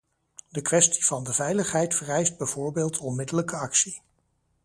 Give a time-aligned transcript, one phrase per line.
[0.49, 4.01] De kwestie van de veiligheid vereist bijvoorbeeld onmiddellijke actie.